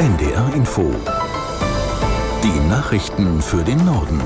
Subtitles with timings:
[0.00, 0.90] NDR Info.
[2.42, 4.18] Die Nachrichten für den Norden.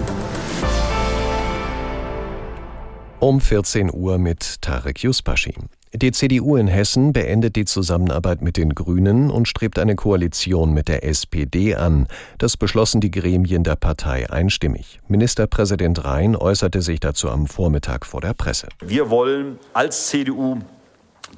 [3.18, 5.56] Um 14 Uhr mit Tarek Yusbashi.
[5.92, 10.86] Die CDU in Hessen beendet die Zusammenarbeit mit den Grünen und strebt eine Koalition mit
[10.86, 12.06] der SPD an.
[12.38, 15.00] Das beschlossen die Gremien der Partei einstimmig.
[15.08, 18.68] Ministerpräsident Rhein äußerte sich dazu am Vormittag vor der Presse.
[18.80, 20.60] Wir wollen als CDU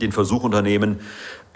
[0.00, 1.00] den Versuch unternehmen,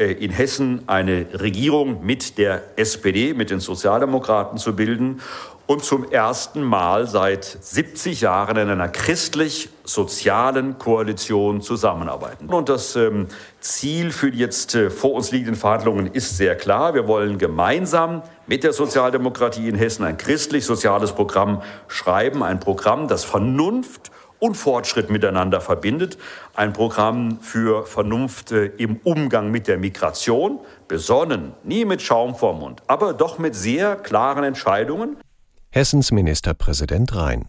[0.04, 5.20] in Hessen eine Regierung mit der SPD, mit den Sozialdemokraten zu bilden
[5.66, 12.46] und zum ersten Mal seit 70 Jahren in einer christlich-sozialen Koalition zusammenarbeiten.
[12.46, 13.28] Und das ähm,
[13.60, 16.94] Ziel für die jetzt äh, vor uns liegenden Verhandlungen ist sehr klar.
[16.94, 23.22] Wir wollen gemeinsam mit der Sozialdemokratie in Hessen ein christlich-soziales Programm schreiben, ein Programm, das
[23.24, 26.18] Vernunft und Fortschritt miteinander verbindet.
[26.54, 30.58] Ein Programm für Vernunft äh, im Umgang mit der Migration,
[30.88, 35.16] besonnen, nie mit Schaum vorm Mund, aber doch mit sehr klaren Entscheidungen.
[35.70, 37.46] Hessens Ministerpräsident Rhein.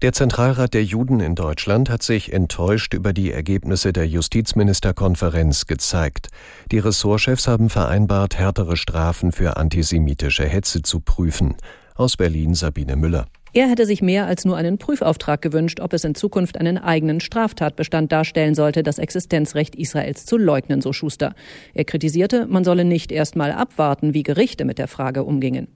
[0.00, 6.28] Der Zentralrat der Juden in Deutschland hat sich enttäuscht über die Ergebnisse der Justizministerkonferenz gezeigt.
[6.70, 11.56] Die Ressortchefs haben vereinbart, härtere Strafen für antisemitische Hetze zu prüfen.
[11.96, 13.26] Aus Berlin Sabine Müller.
[13.58, 17.18] Er hätte sich mehr als nur einen Prüfauftrag gewünscht, ob es in Zukunft einen eigenen
[17.18, 21.34] Straftatbestand darstellen sollte, das Existenzrecht Israels zu leugnen, so Schuster.
[21.74, 25.66] Er kritisierte, man solle nicht erst mal abwarten, wie Gerichte mit der Frage umgingen.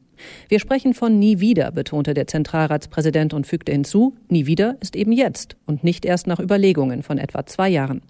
[0.49, 5.13] Wir sprechen von nie wieder, betonte der Zentralratspräsident und fügte hinzu, nie wieder ist eben
[5.13, 8.03] jetzt und nicht erst nach Überlegungen von etwa zwei Jahren.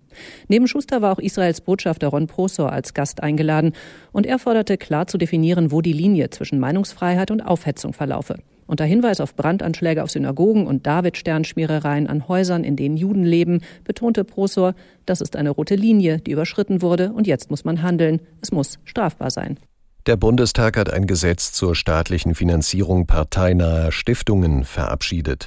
[0.49, 3.73] Neben Schuster war auch Israels Botschafter Ron Prosor als Gast eingeladen
[4.13, 8.39] und er forderte klar zu definieren, wo die Linie zwischen Meinungsfreiheit und Aufhetzung verlaufe.
[8.67, 14.25] Unter Hinweis auf Brandanschläge auf Synagogen und David-Sternschmierereien an Häusern, in denen Juden leben, betonte
[14.25, 14.75] Prosor,
[15.05, 18.21] das ist eine rote Linie, die überschritten wurde und jetzt muss man handeln.
[18.41, 19.59] Es muss strafbar sein.
[20.07, 25.47] Der Bundestag hat ein Gesetz zur staatlichen Finanzierung parteinaher Stiftungen verabschiedet.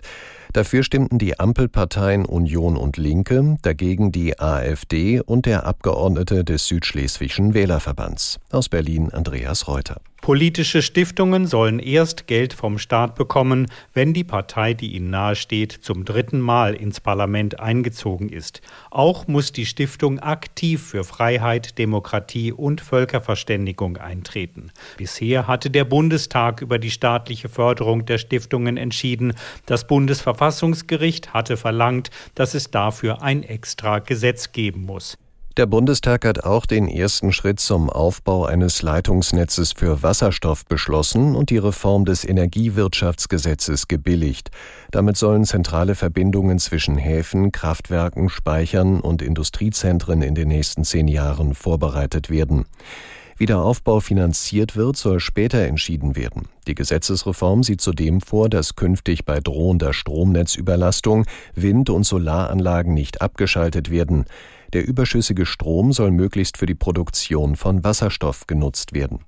[0.53, 7.53] Dafür stimmten die Ampelparteien Union und Linke, dagegen die AfD und der Abgeordnete des Südschleswigschen
[7.53, 8.39] Wählerverbands.
[8.49, 9.99] Aus Berlin Andreas Reuter.
[10.25, 16.03] Politische Stiftungen sollen erst Geld vom Staat bekommen, wenn die Partei, die ihnen nahesteht, zum
[16.03, 18.61] dritten Mal ins Parlament eingezogen ist.
[18.89, 24.71] Auch muss die Stiftung aktiv für Freiheit, Demokratie und Völkerverständigung eintreten.
[24.97, 29.35] Bisher hatte der Bundestag über die staatliche Förderung der Stiftungen entschieden.
[29.67, 35.19] Das Bundesverfassungsgericht hatte verlangt, dass es dafür ein extra Gesetz geben muss.
[35.57, 41.49] Der Bundestag hat auch den ersten Schritt zum Aufbau eines Leitungsnetzes für Wasserstoff beschlossen und
[41.49, 44.51] die Reform des Energiewirtschaftsgesetzes gebilligt.
[44.91, 51.55] Damit sollen zentrale Verbindungen zwischen Häfen, Kraftwerken, Speichern und Industriezentren in den nächsten zehn Jahren
[51.55, 52.65] vorbereitet werden.
[53.37, 56.49] Wie der Aufbau finanziert wird, soll später entschieden werden.
[56.67, 63.89] Die Gesetzesreform sieht zudem vor, dass künftig bei drohender Stromnetzüberlastung Wind- und Solaranlagen nicht abgeschaltet
[63.89, 64.25] werden.
[64.75, 69.19] Der überschüssige Strom soll möglichst für die Produktion von Wasserstoff genutzt werden.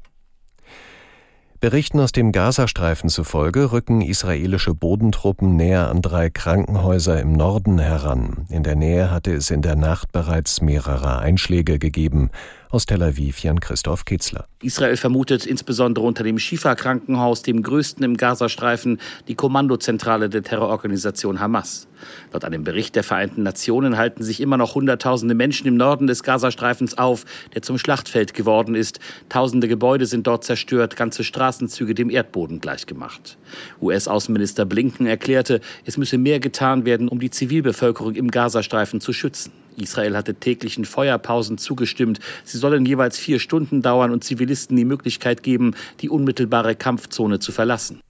[1.61, 8.45] Berichten aus dem Gazastreifen zufolge rücken israelische Bodentruppen näher an drei Krankenhäuser im Norden heran.
[8.49, 12.29] In der Nähe hatte es in der Nacht bereits mehrere Einschläge gegeben.
[12.69, 14.45] Aus Tel Aviv Jan Christoph Kitzler.
[14.61, 21.88] Israel vermutet insbesondere unter dem Schifa-Krankenhaus, dem größten im Gazastreifen, die Kommandozentrale der Terrororganisation Hamas.
[22.33, 26.23] Laut einem Bericht der Vereinten Nationen halten sich immer noch Hunderttausende Menschen im Norden des
[26.23, 27.23] Gazastreifens auf,
[27.53, 29.00] der zum Schlachtfeld geworden ist.
[29.29, 33.38] Tausende Gebäude sind dort zerstört, ganze Straßenzüge dem Erdboden gleichgemacht.
[33.81, 39.53] US-Außenminister Blinken erklärte, es müsse mehr getan werden, um die Zivilbevölkerung im Gazastreifen zu schützen.
[39.77, 42.19] Israel hatte täglichen Feuerpausen zugestimmt.
[42.43, 47.51] Sie sollen jeweils vier Stunden dauern und Zivilisten die Möglichkeit geben, die unmittelbare Kampfzone zu
[47.51, 48.01] verlassen.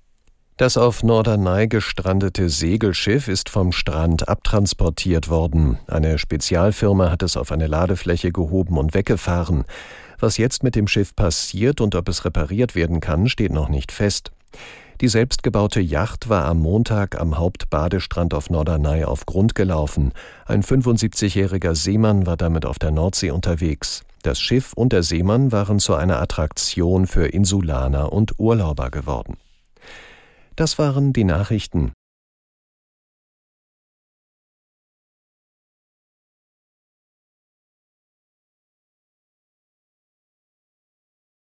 [0.57, 5.78] Das auf Norderney gestrandete Segelschiff ist vom Strand abtransportiert worden.
[5.85, 9.66] Eine Spezialfirma hat es auf eine Ladefläche gehoben und weggefahren.
[10.19, 13.91] Was jetzt mit dem Schiff passiert und ob es repariert werden kann, steht noch nicht
[13.91, 14.31] fest.
[14.99, 20.11] Die selbstgebaute Yacht war am Montag am Hauptbadestrand auf Norderney auf Grund gelaufen.
[20.47, 24.03] Ein 75-jähriger Seemann war damit auf der Nordsee unterwegs.
[24.23, 29.38] Das Schiff und der Seemann waren zu einer Attraktion für Insulaner und Urlauber geworden.
[30.55, 31.91] Das waren die Nachrichten.